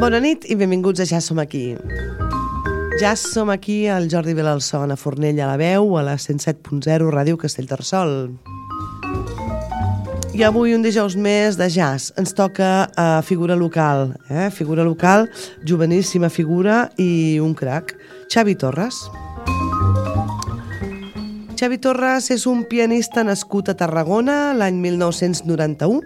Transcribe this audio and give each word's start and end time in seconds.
Bona 0.00 0.16
nit 0.16 0.46
i 0.48 0.54
benvinguts 0.56 1.02
a 1.02 1.04
Ja 1.04 1.18
som 1.20 1.36
aquí. 1.42 1.74
Ja 3.02 3.10
som 3.20 3.50
aquí 3.52 3.82
al 3.86 4.06
Jordi 4.08 4.32
Vilalson, 4.32 4.94
a 4.94 4.96
Fornell 4.96 5.36
a 5.44 5.48
la 5.50 5.58
veu, 5.60 5.90
a 5.98 6.02
la 6.02 6.14
107.0 6.16 7.10
Ràdio 7.12 7.36
Castellterçol. 7.36 8.30
I 10.32 10.46
avui, 10.48 10.72
un 10.72 10.80
dijous 10.80 11.18
més 11.20 11.58
de 11.60 11.68
jazz, 11.68 12.14
ens 12.16 12.32
toca 12.32 12.88
a 12.96 13.06
uh, 13.18 13.22
figura 13.22 13.58
local, 13.60 14.14
eh? 14.30 14.48
figura 14.48 14.86
local, 14.88 15.28
joveníssima 15.68 16.30
figura 16.32 16.86
i 16.96 17.36
un 17.44 17.52
crac, 17.52 17.92
Xavi 18.32 18.56
Torres. 18.56 19.02
Xavi 21.60 21.76
Torres 21.76 22.30
és 22.32 22.48
un 22.48 22.64
pianista 22.64 23.20
nascut 23.20 23.68
a 23.68 23.76
Tarragona 23.76 24.54
l'any 24.56 24.80
1991. 24.80 26.00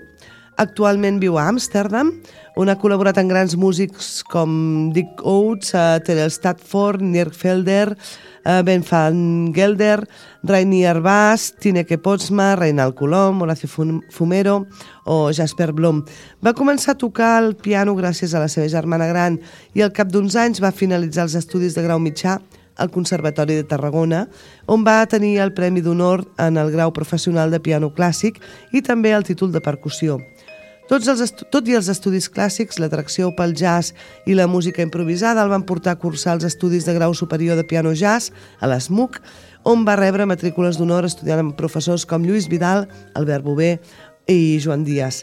Actualment 0.57 1.17
viu 1.19 1.35
a 1.35 1.49
Amsterdam, 1.51 2.13
on 2.55 2.71
ha 2.71 2.77
col·laborat 2.79 3.17
amb 3.19 3.33
grans 3.33 3.57
músics 3.59 4.21
com 4.31 4.93
Dick 4.95 5.25
Oates, 5.27 5.73
uh, 5.75 5.99
Terrell 6.07 6.30
Stafford, 6.30 7.03
Nirk 7.03 7.35
Felder, 7.35 7.97
uh, 8.47 8.61
Ben 8.63 8.85
van 8.87 9.51
Gelder, 9.57 10.05
Rainier 10.47 11.01
Bass, 11.03 11.51
Tineke 11.59 11.99
Potsma, 11.99 12.53
Reinald 12.55 12.95
Colom, 12.95 13.43
Horacio 13.43 13.69
Fumero 14.11 14.67
o 15.05 15.33
Jasper 15.33 15.73
Blom. 15.73 16.05
Va 16.39 16.55
començar 16.55 16.95
a 16.95 17.02
tocar 17.02 17.43
el 17.43 17.57
piano 17.57 17.97
gràcies 17.99 18.35
a 18.35 18.45
la 18.45 18.49
seva 18.49 18.71
germana 18.71 19.11
gran 19.11 19.41
i 19.75 19.83
al 19.83 19.91
cap 19.91 20.13
d'uns 20.13 20.39
anys 20.39 20.63
va 20.63 20.71
finalitzar 20.71 21.27
els 21.27 21.35
estudis 21.35 21.75
de 21.75 21.83
grau 21.83 21.99
mitjà 21.99 22.39
al 22.77 22.91
Conservatori 22.91 23.55
de 23.55 23.66
Tarragona, 23.66 24.29
on 24.66 24.87
va 24.87 25.07
tenir 25.07 25.39
el 25.43 25.52
Premi 25.55 25.83
d'Honor 25.83 26.25
en 26.43 26.59
el 26.59 26.71
grau 26.75 26.93
professional 26.95 27.51
de 27.51 27.63
piano 27.63 27.91
clàssic 27.95 28.41
i 28.73 28.83
també 28.83 29.15
el 29.15 29.27
títol 29.27 29.52
de 29.55 29.63
percussió. 29.63 30.18
Tots 30.85 31.09
els 31.09 31.32
tot 31.49 31.65
i 31.65 31.79
els 31.79 31.87
estudis 31.88 32.27
clàssics, 32.29 32.77
l'atracció 32.77 33.30
pel 33.37 33.54
jazz 33.57 33.95
i 34.29 34.35
la 34.37 34.45
música 34.45 34.85
improvisada 34.85 35.40
el 35.40 35.49
van 35.49 35.65
portar 35.65 35.95
a 35.95 36.01
cursar 36.01 36.35
els 36.37 36.45
estudis 36.45 36.85
de 36.85 36.93
grau 36.93 37.15
superior 37.16 37.57
de 37.57 37.65
piano 37.65 37.95
jazz 37.96 38.35
a 38.60 38.68
l'ESMUC, 38.68 39.16
on 39.65 39.87
va 39.88 39.96
rebre 39.96 40.29
matrícules 40.29 40.77
d'honor 40.77 41.09
estudiant 41.09 41.40
amb 41.40 41.57
professors 41.57 42.05
com 42.05 42.27
Lluís 42.29 42.51
Vidal, 42.52 42.85
Albert 43.16 43.49
Bové 43.49 43.79
i 44.29 44.60
Joan 44.60 44.85
Díaz. 44.85 45.23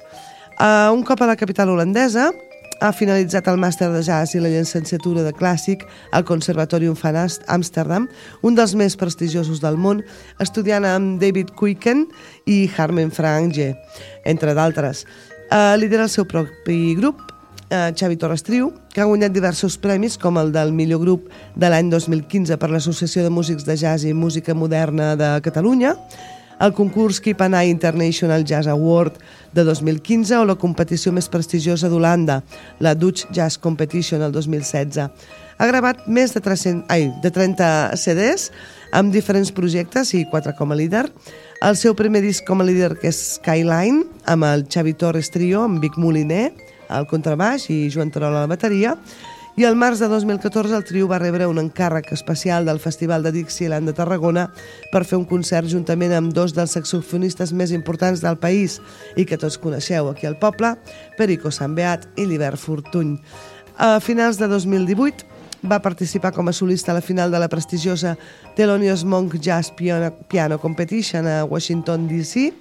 Uh, 0.58 0.90
un 0.96 1.06
cop 1.06 1.22
a 1.22 1.30
la 1.30 1.38
capital 1.38 1.70
holandesa, 1.70 2.32
ha 2.82 2.90
finalitzat 2.98 3.46
el 3.52 3.60
màster 3.62 3.92
de 3.94 4.02
jazz 4.02 4.34
i 4.34 4.42
la 4.42 4.50
llicenciatura 4.50 5.22
de 5.22 5.32
clàssic 5.38 5.84
al 6.18 6.26
Conservatorium 6.26 6.96
van 6.98 7.46
Amsterdam, 7.54 8.08
un 8.42 8.58
dels 8.58 8.74
més 8.74 8.98
prestigiosos 8.98 9.62
del 9.62 9.78
món, 9.78 10.02
estudiant 10.42 10.88
amb 10.90 11.22
David 11.22 11.54
Kuiken 11.54 12.08
i 12.50 12.64
Harmen 12.74 13.14
Frange, 13.14 13.76
entre 14.26 14.58
d'altres. 14.58 15.06
Uh, 15.52 15.76
lidera 15.76 16.06
el 16.08 16.10
seu 16.10 16.24
propi 16.24 16.94
grup, 16.96 17.20
uh, 17.76 17.92
Xavi 17.92 18.16
Torres 18.16 18.40
Triu, 18.48 18.70
que 18.94 19.02
ha 19.04 19.08
guanyat 19.10 19.34
diversos 19.36 19.76
premis, 19.76 20.14
com 20.16 20.38
el 20.40 20.54
del 20.56 20.72
millor 20.72 21.02
grup 21.02 21.26
de 21.60 21.68
l'any 21.68 21.90
2015 21.92 22.56
per 22.56 22.70
l'Associació 22.72 23.26
de 23.26 23.34
Músics 23.36 23.66
de 23.68 23.76
Jazz 23.76 24.08
i 24.08 24.14
Música 24.16 24.56
Moderna 24.56 25.10
de 25.20 25.34
Catalunya, 25.44 25.98
el 26.64 26.72
concurs 26.72 27.20
Keep 27.20 27.44
an 27.44 27.58
Eye 27.60 27.74
International 27.74 28.46
Jazz 28.48 28.72
Award 28.72 29.20
de 29.52 29.66
2015 29.68 30.40
o 30.40 30.48
la 30.48 30.56
competició 30.56 31.12
més 31.12 31.28
prestigiosa 31.28 31.92
d'Holanda, 31.92 32.40
la 32.80 32.96
Dutch 32.96 33.28
Jazz 33.36 33.60
Competition 33.60 34.24
el 34.24 34.32
2016. 34.32 35.10
Ha 35.62 35.68
gravat 35.70 36.08
més 36.10 36.32
de, 36.34 36.42
300, 36.42 36.88
ai, 36.90 37.12
de 37.22 37.30
30 37.30 37.94
CDs 38.02 38.48
amb 38.98 39.14
diferents 39.14 39.52
projectes 39.54 40.10
i 40.18 40.24
quatre 40.32 40.56
com 40.58 40.74
a 40.74 40.78
líder, 40.80 41.04
el 41.62 41.78
seu 41.78 41.94
primer 41.94 42.24
disc 42.26 42.48
com 42.48 42.64
a 42.64 42.66
líder, 42.66 42.96
que 42.98 43.12
és 43.12 43.20
Skyline, 43.36 44.08
amb 44.26 44.48
el 44.48 44.66
Xavi 44.66 44.96
Torres 44.98 45.30
Trio, 45.30 45.62
amb 45.68 45.78
Vic 45.84 46.00
Moliner, 46.02 46.48
al 46.90 47.06
contrabaix 47.06 47.70
i 47.70 47.78
Joan 47.94 48.10
Terol 48.10 48.34
a 48.34 48.42
la 48.42 48.50
bateria, 48.50 48.96
i 49.54 49.68
el 49.70 49.78
març 49.78 50.02
de 50.02 50.10
2014 50.10 50.74
el 50.80 50.88
trio 50.88 51.06
va 51.12 51.22
rebre 51.22 51.46
un 51.46 51.62
encàrrec 51.62 52.10
especial 52.16 52.66
del 52.66 52.82
Festival 52.82 53.22
de 53.22 53.34
Dixieland 53.36 53.86
de 53.86 53.94
Tarragona 53.94 54.48
per 54.90 55.04
fer 55.06 55.20
un 55.22 55.28
concert 55.30 55.70
juntament 55.70 56.16
amb 56.18 56.34
dos 56.34 56.56
dels 56.58 56.74
saxofonistes 56.74 57.54
més 57.54 57.70
importants 57.76 58.26
del 58.26 58.42
país 58.42 58.80
i 59.14 59.28
que 59.30 59.38
tots 59.38 59.62
coneixeu 59.62 60.10
aquí 60.10 60.26
al 60.26 60.40
poble, 60.42 60.74
Perico 61.20 61.54
Beat 61.76 62.10
i 62.18 62.26
l'Hivert 62.26 62.58
Fortuny. 62.58 63.20
A 63.78 64.00
finals 64.00 64.40
de 64.40 64.48
2018 64.48 65.31
va 65.62 65.82
participar 65.82 66.34
com 66.34 66.50
a 66.50 66.54
solista 66.54 66.92
a 66.92 66.98
la 66.98 67.02
final 67.02 67.32
de 67.32 67.40
la 67.40 67.50
prestigiosa 67.50 68.18
Thelonious 68.56 69.04
Monk 69.04 69.38
Jazz 69.40 69.72
Piano, 69.72 70.12
Piano 70.28 70.60
Competition 70.60 71.28
a 71.28 71.44
Washington, 71.46 72.08
D.C., 72.08 72.54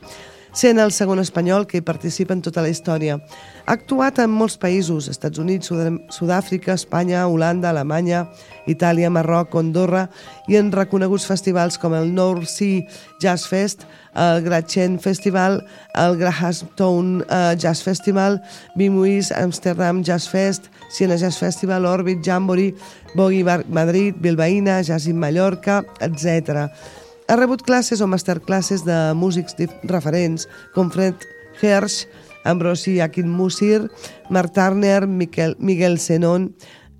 sent 0.53 0.81
el 0.83 0.93
segon 0.93 1.21
espanyol 1.23 1.67
que 1.67 1.79
hi 1.79 1.87
participa 1.87 2.35
en 2.35 2.43
tota 2.43 2.63
la 2.65 2.71
història. 2.73 3.19
Ha 3.67 3.77
actuat 3.77 4.19
en 4.19 4.33
molts 4.35 4.57
països, 4.59 5.09
Estats 5.13 5.39
Units, 5.39 5.71
Sud-àfrica, 6.11 6.75
Espanya, 6.75 7.27
Holanda, 7.29 7.71
Alemanya, 7.71 8.25
Itàlia, 8.67 9.11
Marroc, 9.11 9.55
Andorra 9.59 10.09
i 10.51 10.59
en 10.59 10.73
reconeguts 10.75 11.27
festivals 11.29 11.79
com 11.79 11.95
el 11.95 12.11
North 12.15 12.49
Sea 12.51 12.83
Jazz 13.23 13.47
Fest, 13.47 13.87
el 14.15 14.43
Gratchen 14.43 14.99
Festival, 14.99 15.61
el 15.95 16.19
Grahamstown 16.19 17.21
uh, 17.23 17.55
Jazz 17.57 17.83
Festival, 17.83 18.41
Bimuis 18.75 19.31
Amsterdam 19.33 20.03
Jazz 20.03 20.29
Fest, 20.29 20.71
Siena 20.91 21.17
Jazz 21.17 21.39
Festival, 21.39 21.87
Orbit, 21.87 22.25
Jamboree, 22.25 22.75
Bogui 23.15 23.45
Madrid, 23.45 24.15
Bilbaïna, 24.19 24.83
Jazz 24.83 25.07
in 25.07 25.19
Mallorca, 25.19 25.85
etc. 26.01 26.71
Ha 27.31 27.37
rebut 27.37 27.63
classes 27.63 28.01
o 28.01 28.09
masterclasses 28.11 28.83
de 28.83 29.15
músics 29.15 29.55
referents 29.87 30.49
com 30.75 30.89
Fred 30.91 31.15
Hersch, 31.63 32.09
Ambrosi 32.43 32.99
Akin 33.01 33.29
Musir, 33.31 33.87
Mark 34.29 34.51
Turner, 34.53 35.07
Miquel, 35.07 35.55
Miguel 35.61 36.01
Senon, 36.03 36.57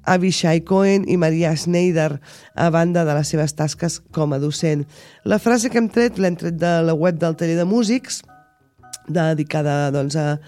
Avishai 0.07 0.61
Cohen 0.61 1.03
i 1.11 1.17
Maria 1.17 1.51
Schneider, 1.57 2.21
a 2.55 2.71
banda 2.71 3.03
de 3.05 3.17
les 3.19 3.27
seves 3.27 3.57
tasques 3.59 3.99
com 4.15 4.31
a 4.31 4.39
docent. 4.39 4.87
La 5.25 5.41
frase 5.43 5.67
que 5.67 5.83
hem 5.83 5.91
tret 5.91 6.23
l'hem 6.23 6.39
tret 6.39 6.55
de 6.63 6.77
la 6.87 6.95
web 6.95 7.19
del 7.19 7.35
taller 7.35 7.59
de 7.59 7.67
músics, 7.67 8.23
dedicada 9.11 9.91
doncs, 9.91 10.15
a, 10.15 10.39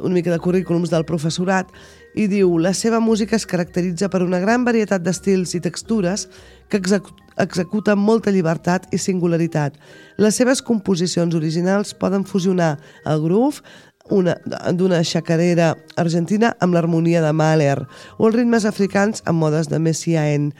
una 0.00 0.14
mica 0.16 0.32
de 0.32 0.40
currículums 0.40 0.88
del 0.88 1.04
professorat, 1.04 1.68
i 2.16 2.24
diu 2.24 2.56
la 2.56 2.72
seva 2.72 3.04
música 3.04 3.36
es 3.36 3.44
caracteritza 3.44 4.08
per 4.08 4.24
una 4.24 4.40
gran 4.40 4.64
varietat 4.64 5.04
d'estils 5.04 5.52
i 5.52 5.60
textures 5.60 6.24
que 6.72 6.80
execu 6.80 7.12
executa 7.42 7.94
amb 7.94 8.06
molta 8.06 8.32
llibertat 8.34 8.88
i 8.92 9.00
singularitat. 9.00 9.76
Les 10.18 10.36
seves 10.36 10.62
composicions 10.62 11.34
originals 11.36 11.94
poden 11.94 12.24
fusionar 12.24 12.76
el 13.04 13.22
groove, 13.24 13.62
d'una 14.06 15.02
xacarera 15.02 15.72
argentina 15.98 16.52
amb 16.62 16.76
l'harmonia 16.76 17.22
de 17.24 17.32
Mahler 17.34 17.80
o 18.18 18.28
els 18.28 18.36
ritmes 18.36 18.64
africans 18.64 19.22
amb 19.26 19.42
modes 19.42 19.66
de 19.66 19.80
Messiaen. 19.82 20.52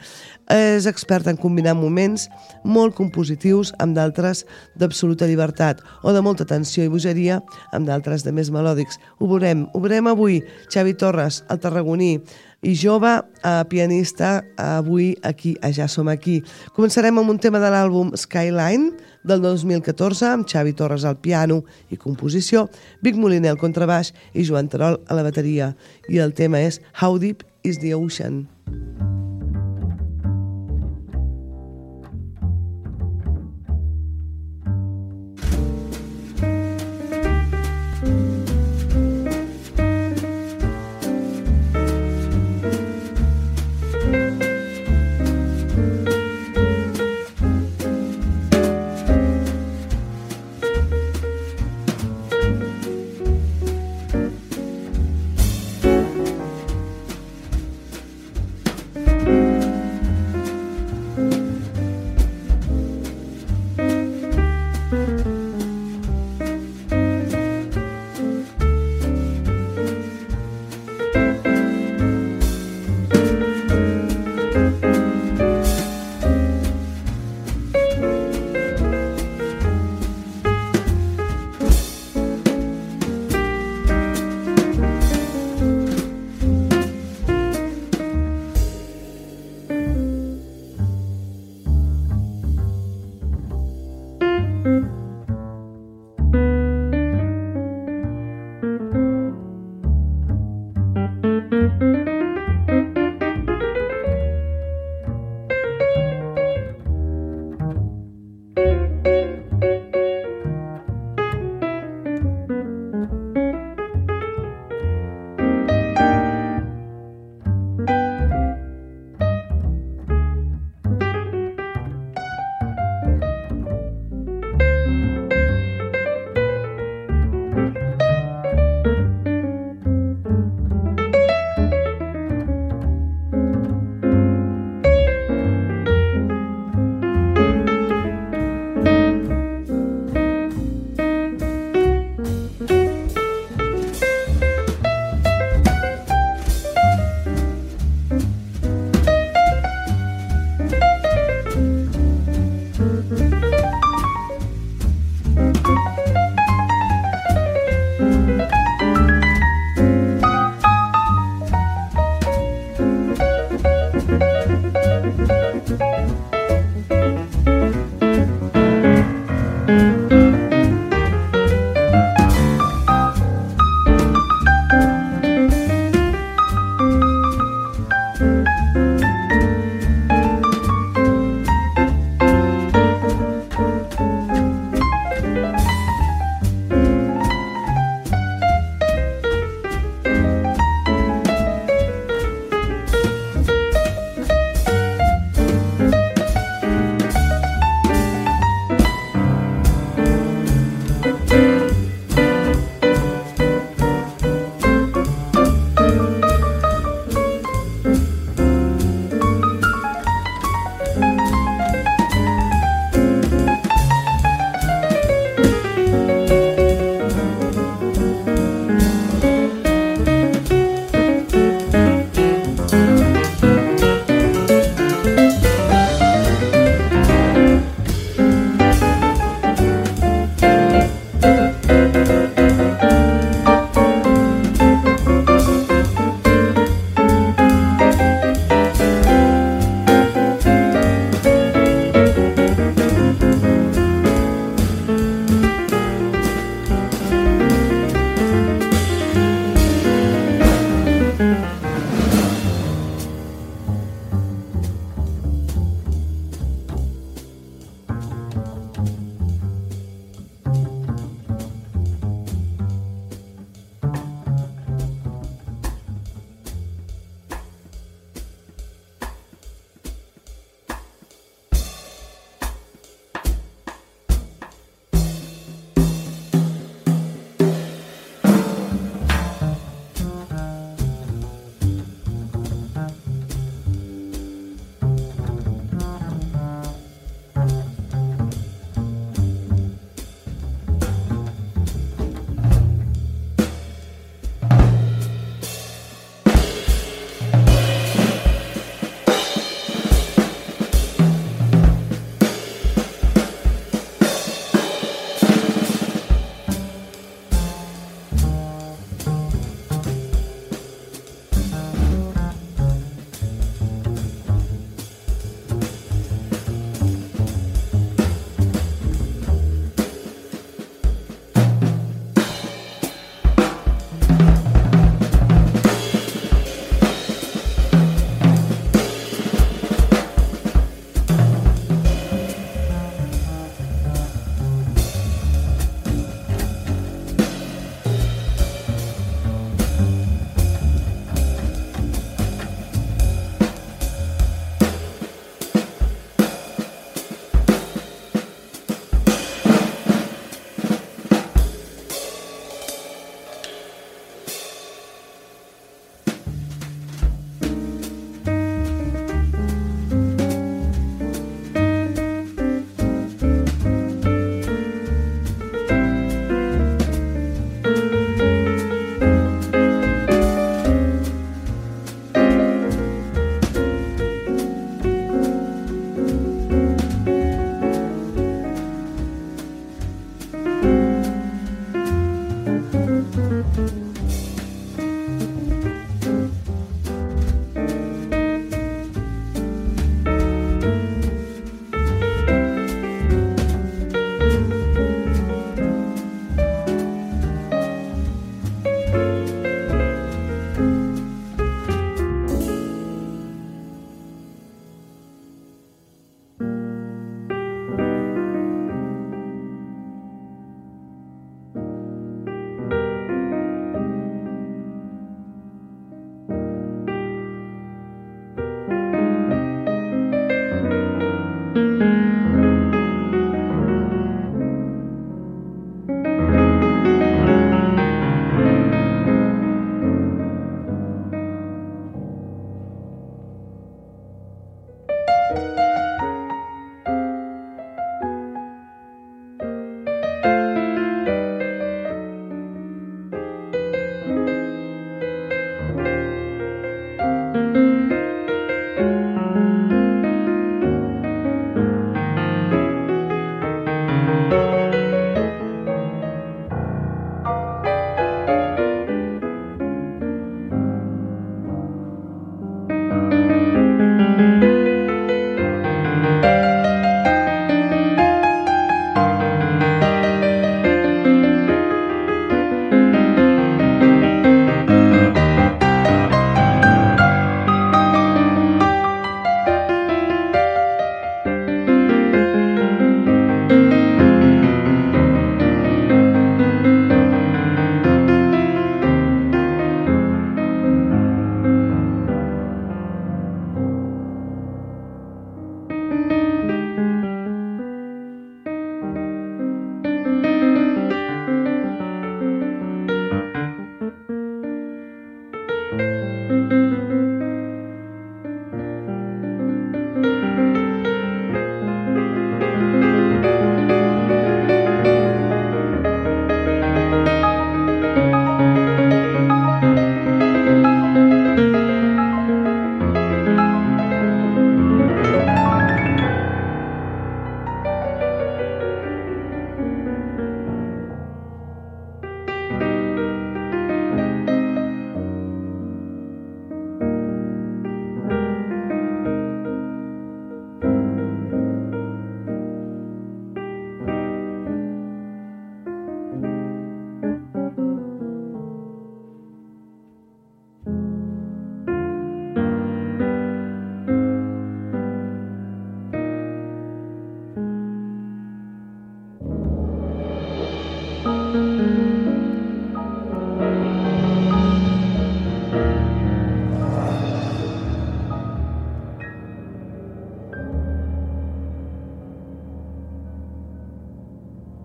És 0.53 0.87
expert 0.87 1.27
en 1.27 1.37
combinar 1.39 1.75
moments 1.75 2.27
molt 2.63 2.95
compositius 2.95 3.73
amb 3.83 3.97
d'altres 3.97 4.45
d'absoluta 4.79 5.27
llibertat 5.27 5.81
o 6.03 6.13
de 6.15 6.21
molta 6.23 6.47
tensió 6.47 6.85
i 6.85 6.91
bogeria 6.91 7.41
amb 7.75 7.87
d'altres 7.87 8.23
de 8.23 8.31
més 8.31 8.51
melòdics. 8.53 8.99
Ho 9.19 9.27
veurem, 9.27 9.67
ho 9.73 9.83
veurem 9.83 10.07
avui. 10.07 10.39
Xavi 10.71 10.95
Torres, 10.95 11.43
el 11.51 11.59
tarragoní, 11.59 12.15
i 12.61 12.73
jove 12.75 13.11
eh, 13.43 13.63
pianista 13.69 14.43
avui 14.57 15.15
aquí 15.23 15.55
a 15.61 15.71
Ja 15.71 15.87
Som 15.87 16.09
Aquí. 16.09 16.41
Començarem 16.75 17.19
amb 17.19 17.29
un 17.29 17.39
tema 17.39 17.61
de 17.61 17.69
l'àlbum 17.71 18.15
Skyline 18.17 18.91
del 19.27 19.43
2014 19.43 20.31
amb 20.31 20.47
Xavi 20.49 20.73
Torres 20.73 21.05
al 21.05 21.19
piano 21.21 21.63
i 21.91 21.99
composició, 22.01 22.67
Vic 23.03 23.19
Moliner 23.19 23.53
al 23.53 23.61
contrabaix 23.61 24.13
i 24.33 24.47
Joan 24.47 24.71
Terol 24.71 25.01
a 25.07 25.17
la 25.17 25.27
bateria. 25.27 25.75
I 26.09 26.23
el 26.23 26.33
tema 26.33 26.63
és 26.63 26.81
How 27.01 27.19
Deep 27.21 27.45
is 27.63 27.79
the 27.83 27.93
Ocean. 27.93 28.45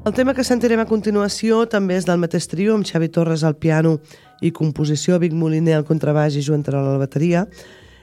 El 0.05 0.15
tema 0.15 0.33
que 0.35 0.43
sentirem 0.43 0.81
a 0.83 0.89
continuació 0.91 1.61
també 1.71 1.95
és 1.95 2.09
del 2.09 2.19
mateix 2.19 2.49
trio, 2.51 2.73
amb 2.75 2.89
Xavi 2.89 3.07
Torres 3.15 3.45
al 3.47 3.55
piano 3.55 4.01
i 4.43 4.51
composició, 4.51 5.21
Vic 5.23 5.31
Moliner 5.31 5.77
al 5.77 5.87
contrabaix 5.87 6.35
i 6.35 6.43
Joan 6.43 6.65
Terol 6.67 6.89
a 6.89 6.97
la 6.97 7.05
bateria. 7.05 7.45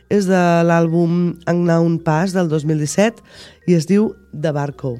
És 0.08 0.30
de 0.32 0.40
l'àlbum 0.64 1.36
Unknown 1.44 2.00
Pass 2.06 2.32
del 2.38 2.48
2017 2.48 3.20
i 3.68 3.76
es 3.76 3.90
diu 3.92 4.14
The 4.32 4.56
Barco. 4.56 4.96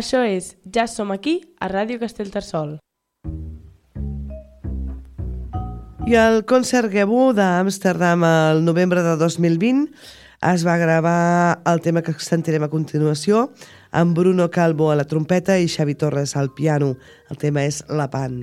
Això 0.00 0.22
és 0.24 0.54
Ja 0.64 0.86
som 0.88 1.10
aquí, 1.12 1.40
a 1.60 1.68
Ràdio 1.68 2.00
Castellterçol. 2.00 2.78
I 6.08 6.16
el 6.16 6.40
concert 6.48 6.88
Gebu 6.94 7.34
d'Amsterdam 7.36 8.24
el 8.24 8.62
novembre 8.64 9.04
de 9.04 9.12
2020 9.20 9.90
es 10.54 10.64
va 10.64 10.78
gravar 10.80 11.60
el 11.68 11.84
tema 11.84 12.00
que 12.06 12.16
sentirem 12.16 12.64
a 12.64 12.70
continuació 12.72 13.50
amb 13.92 14.16
Bruno 14.16 14.48
Calvo 14.48 14.88
a 14.88 14.96
la 14.96 15.04
trompeta 15.04 15.58
i 15.60 15.68
Xavi 15.68 15.98
Torres 16.00 16.32
al 16.32 16.48
piano. 16.56 16.94
El 17.28 17.36
tema 17.36 17.68
és 17.68 17.84
La 17.92 18.08
Pan. 18.08 18.40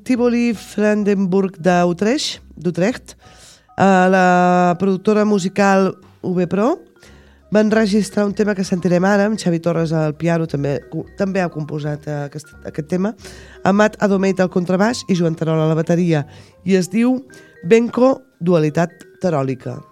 l'Antiboli 0.00 0.56
Brandenburg 0.76 1.58
d'Utrecht, 1.60 3.16
eh, 3.76 4.08
la 4.08 4.74
productora 4.78 5.24
musical 5.24 5.94
UB 6.22 6.46
Pro, 6.46 6.78
van 7.50 7.70
registrar 7.70 8.24
un 8.24 8.32
tema 8.32 8.54
que 8.54 8.64
sentirem 8.64 9.04
ara, 9.04 9.26
amb 9.26 9.36
Xavi 9.36 9.60
Torres 9.60 9.92
al 9.92 10.14
piano, 10.14 10.46
també 10.46 10.80
també 11.18 11.42
ha 11.42 11.50
composat 11.50 12.08
aquest, 12.08 12.46
aquest 12.64 12.88
tema, 12.88 13.14
Amat 13.64 14.00
Adomeit 14.00 14.40
al 14.40 14.48
contrabaix 14.48 15.04
i 15.08 15.14
Joan 15.14 15.34
Terol 15.34 15.60
a 15.60 15.68
la 15.68 15.74
bateria, 15.74 16.26
i 16.64 16.76
es 16.76 16.88
diu 16.88 17.18
Benco 17.64 18.22
Dualitat 18.40 18.90
Teròlica. 19.20 19.89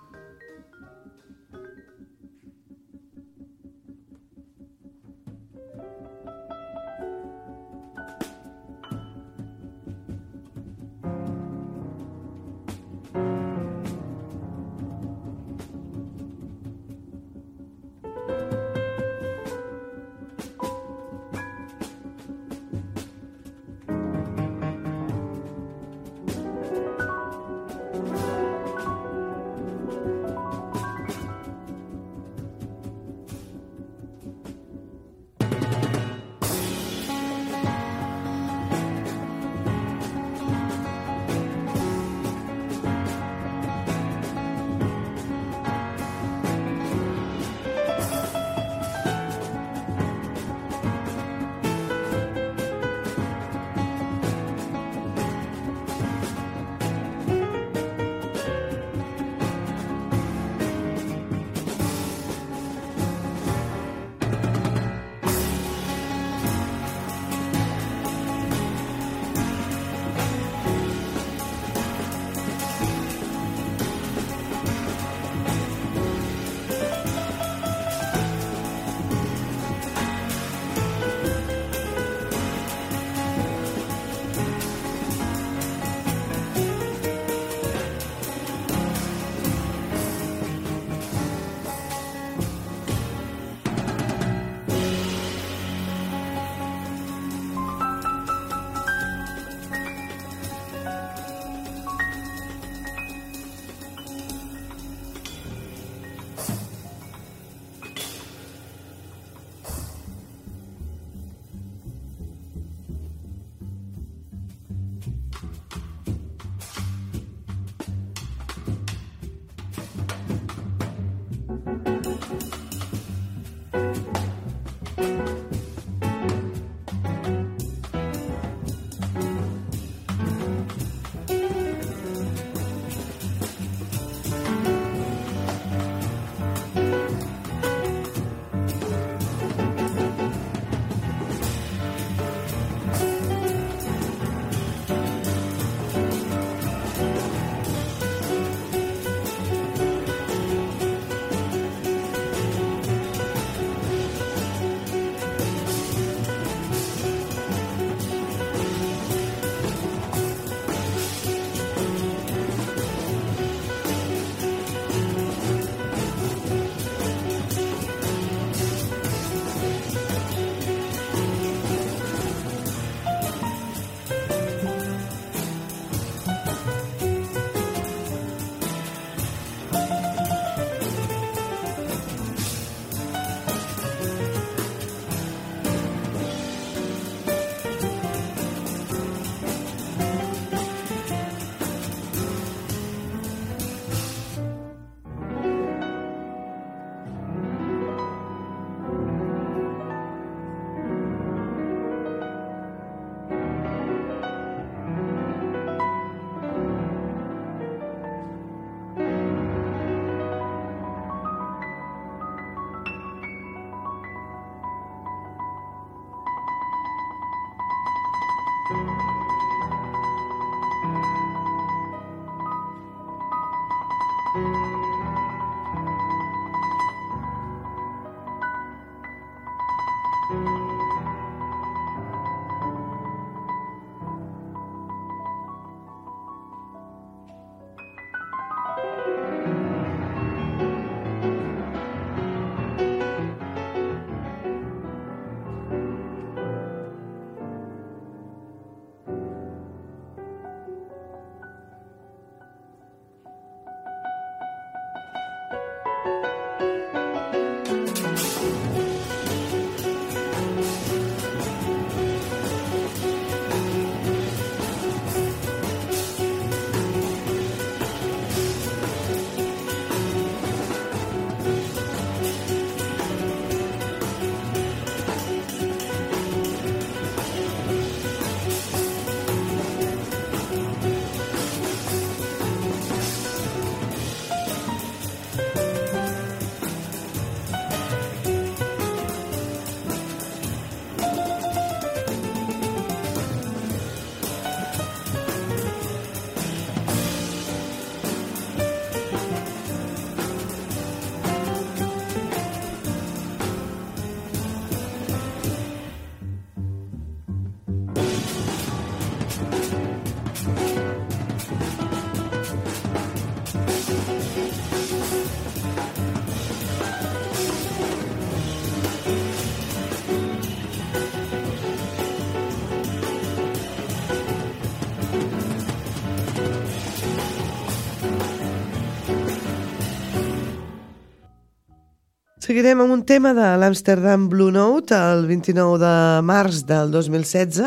Seguirem 332.49 332.81
amb 332.81 332.95
un 332.95 333.03
tema 333.05 333.35
de 333.37 333.45
l'Amsterdam 333.61 334.23
Blue 334.33 334.49
Note 334.49 334.97
el 334.97 335.27
29 335.29 335.75
de 335.83 335.91
març 336.25 336.63
del 336.65 336.89
2016 336.95 337.59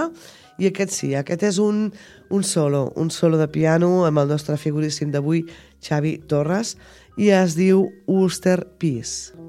i 0.58 0.72
aquest 0.72 0.96
sí, 0.96 1.12
aquest 1.20 1.46
és 1.52 1.60
un, 1.62 1.84
un 2.34 2.41
solo, 2.41 2.88
un 2.98 3.13
solo 3.13 3.38
de 3.38 3.46
piano 3.46 3.91
amb 4.08 4.24
el 4.24 4.34
nostre 4.34 4.58
figuríssim 4.58 5.13
d'avui, 5.13 5.44
Xavi 5.86 6.15
Torres, 6.26 6.74
i 7.13 7.30
es 7.30 7.54
diu 7.60 7.91
Ulster 8.10 8.58
Peace. 8.82 9.40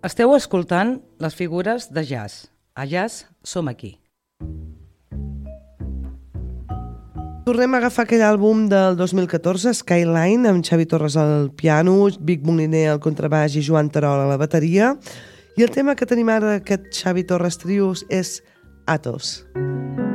Esteu 0.00 0.30
escoltant 0.32 0.94
les 1.20 1.34
figures 1.36 1.90
de 1.92 2.00
jazz. 2.08 2.46
A 2.72 2.86
Jazz 2.88 3.26
som 3.44 3.68
aquí. 3.68 3.98
Tornem 7.44 7.74
a 7.74 7.80
agafar 7.82 8.06
aquell 8.06 8.24
àlbum 8.24 8.62
del 8.72 8.96
2014, 8.96 9.74
Skyline, 9.76 10.48
amb 10.48 10.64
Xavi 10.64 10.86
Torres 10.88 11.18
al 11.20 11.50
piano, 11.52 12.08
Vic 12.16 12.46
Moliner 12.48 12.86
al 12.94 13.02
contrabaix 13.04 13.58
i 13.60 13.64
Joan 13.66 13.90
Terol 13.92 14.24
a 14.24 14.30
la 14.30 14.40
bateria. 14.40 14.94
I 15.60 15.68
el 15.68 15.74
tema 15.74 15.92
que 15.92 16.08
tenim 16.08 16.32
ara 16.32 16.54
d'aquest 16.54 16.88
Xavi 17.02 17.26
Torres 17.28 17.60
Trios 17.60 18.06
és 18.08 18.38
Atos. 18.88 19.42
Atos. 19.50 20.09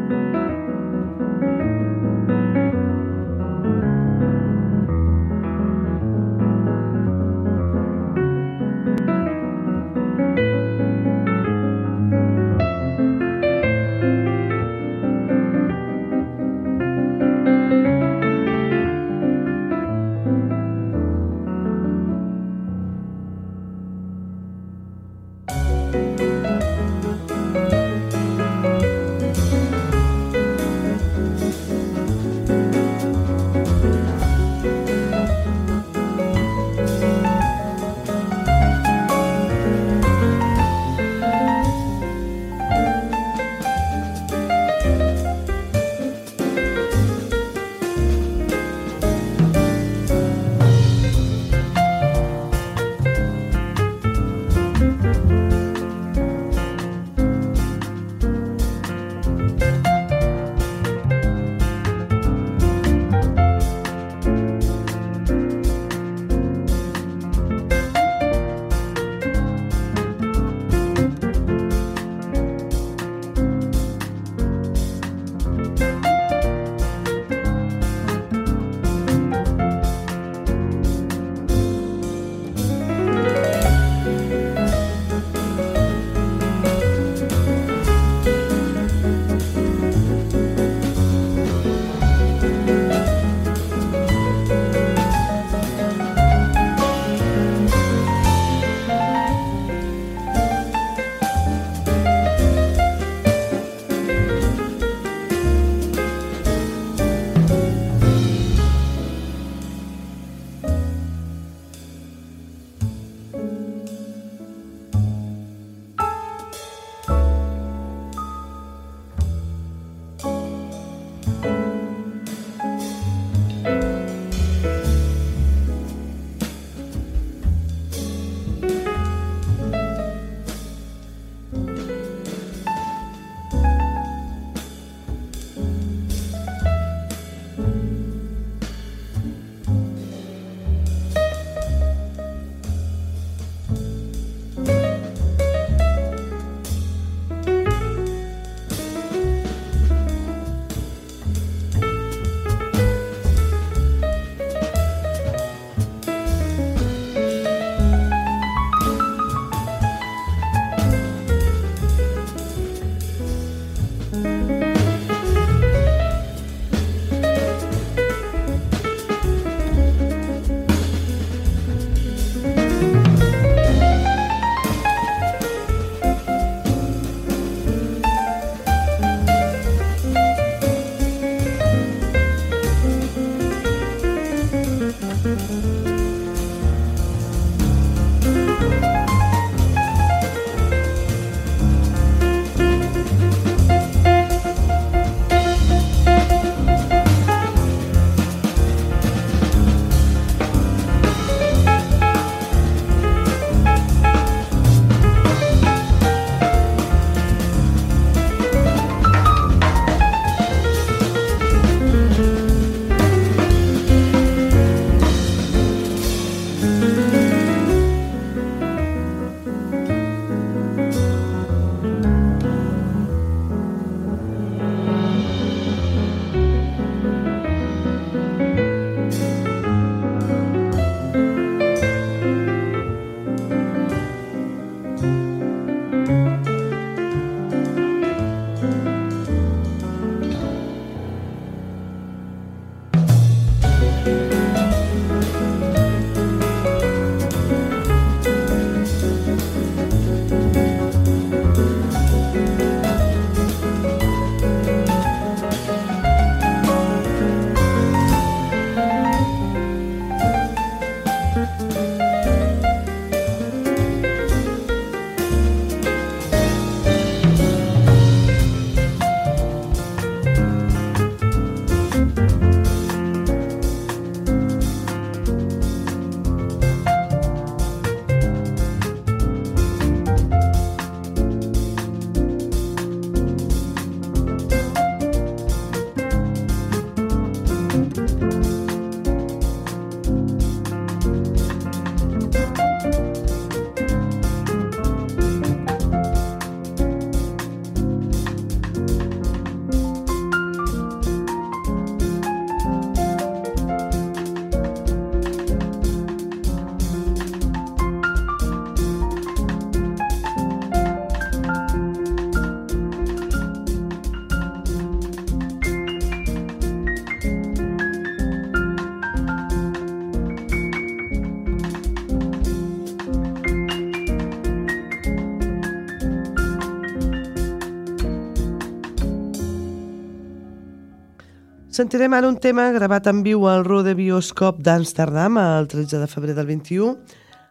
Sentirem 331.76 332.13
ara 332.15 332.30
un 332.32 332.38
tema 332.39 332.69
gravat 332.71 333.09
en 333.11 333.17
viu 333.26 333.41
al 333.51 333.65
Rode 333.65 333.97
Bioscop 333.97 334.61
d'Amsterdam 334.63 335.36
el 335.41 335.65
13 335.67 335.99
de 335.99 336.07
febrer 336.07 336.36
del 336.38 336.47
21 336.47 336.93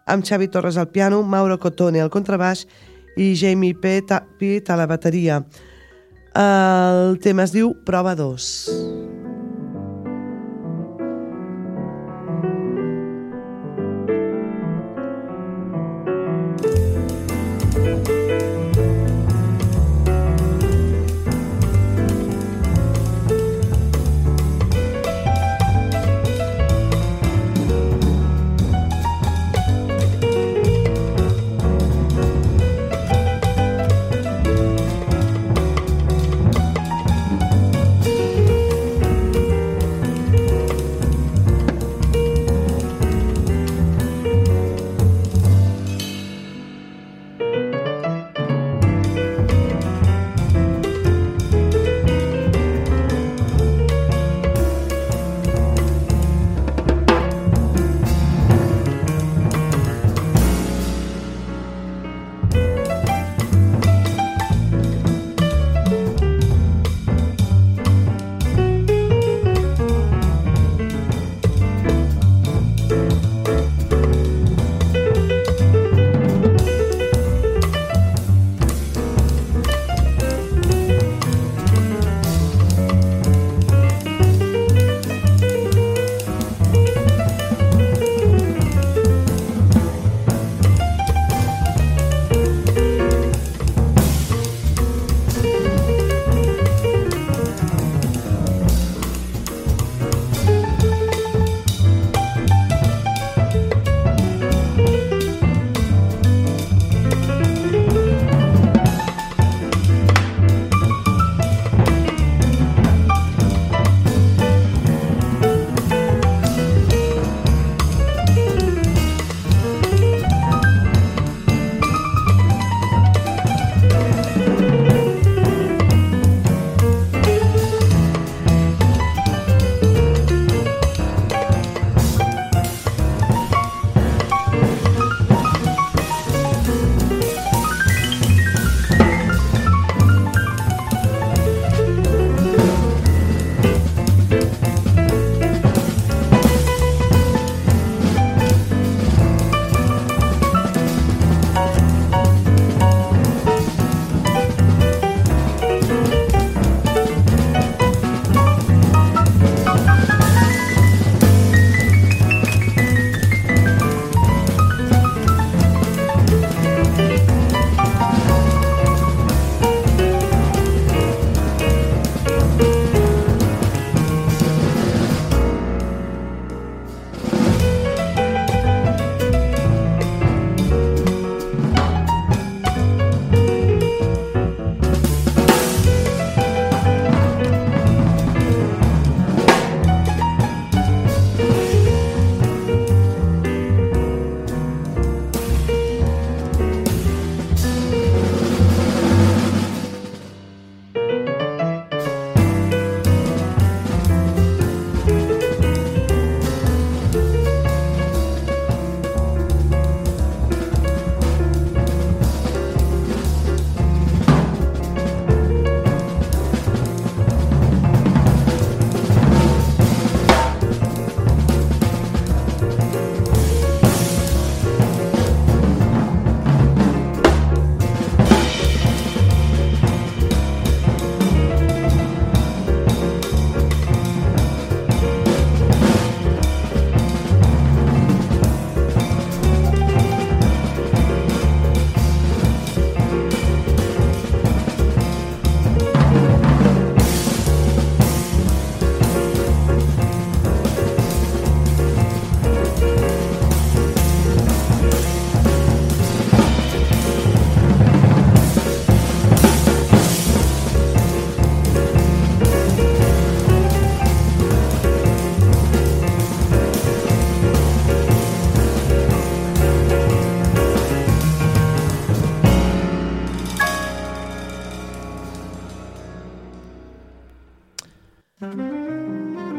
amb 0.09 0.25
Xavi 0.25 0.49
Torres 0.49 0.79
al 0.81 0.89
piano, 0.89 1.19
Mauro 1.21 1.59
Cotone 1.61 2.01
al 2.01 2.09
contrabaix 2.09 2.65
i 3.21 3.35
Jamie 3.37 3.77
Pitt 3.77 4.71
a 4.71 4.81
la 4.81 4.89
bateria. 4.89 5.43
El 6.41 7.21
tema 7.21 7.45
es 7.45 7.53
diu 7.53 7.77
Prova 7.85 8.17
2. 8.17 9.24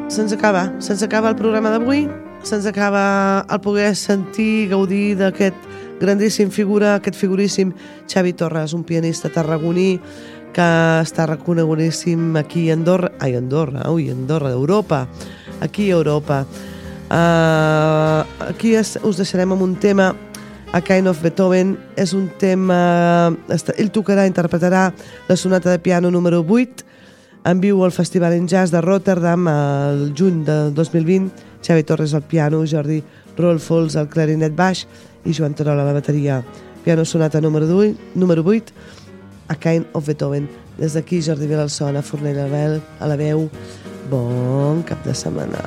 Se'ns 0.08 0.32
acaba, 0.34 0.74
se'ns 0.80 1.04
acaba 1.04 1.30
el 1.30 1.36
programa 1.36 1.70
d'avui, 1.70 2.06
se'ns 2.44 2.66
acaba 2.66 3.46
el 3.50 3.60
poder 3.62 3.96
sentir, 3.96 4.70
gaudir 4.70 5.18
d'aquest 5.20 5.56
grandíssim 6.00 6.52
figura, 6.52 6.96
aquest 6.96 7.18
figuríssim 7.18 7.74
Xavi 8.08 8.34
Torres, 8.34 8.74
un 8.74 8.84
pianista 8.84 9.30
tarragoní 9.30 10.00
que 10.56 10.68
està 11.02 11.26
reconeguríssim 11.28 12.38
aquí 12.40 12.70
a 12.70 12.78
Andorra, 12.78 13.12
ai, 13.20 13.36
Andorra, 13.36 13.90
ui, 13.92 14.10
Andorra, 14.10 14.52
Europa, 14.52 15.08
aquí 15.60 15.92
a 15.92 15.98
Europa. 16.00 16.46
Uh, 17.06 18.24
aquí 18.50 18.74
es, 18.76 18.96
us 19.04 19.18
deixarem 19.20 19.52
amb 19.52 19.62
un 19.62 19.76
tema 19.76 20.14
a 20.72 20.82
Kind 20.82 21.08
of 21.08 21.22
Beethoven 21.22 21.76
és 21.96 22.14
un 22.16 22.30
tema... 22.40 23.32
Ell 23.78 23.92
tocarà, 23.92 24.26
interpretarà 24.28 24.90
la 25.28 25.38
sonata 25.38 25.72
de 25.72 25.80
piano 25.80 26.12
número 26.12 26.42
8 26.44 26.95
en 27.46 27.62
viu 27.62 27.84
al 27.86 27.94
Festival 27.94 28.34
en 28.34 28.48
Jazz 28.48 28.72
de 28.74 28.82
Rotterdam 28.82 29.48
el 29.48 30.14
juny 30.18 30.44
del 30.44 30.74
2020. 30.74 31.32
Xavi 31.66 31.84
Torres 31.84 32.14
al 32.14 32.24
piano, 32.24 32.64
Jordi 32.66 33.04
Rolfols 33.38 33.96
al 33.96 34.10
clarinet 34.10 34.56
baix 34.56 34.86
i 35.26 35.34
Joan 35.34 35.54
Terol 35.54 35.80
a 35.80 35.86
la 35.86 35.94
bateria. 35.94 36.42
Piano 36.84 37.06
sonata 37.06 37.42
número 37.42 37.66
8, 37.66 38.14
número 38.16 38.44
8 38.46 38.74
a 39.48 39.56
Kind 39.56 39.86
of 39.94 40.08
Beethoven. 40.08 40.50
Des 40.78 40.94
d'aquí, 40.94 41.22
Jordi 41.22 41.48
Vilalsona, 41.48 42.02
Fornell 42.02 42.40
Abel, 42.40 42.82
a 43.00 43.08
la 43.08 43.16
veu. 43.16 43.50
Bon 44.10 44.84
cap 44.84 45.06
de 45.06 45.14
setmana. 45.14 45.62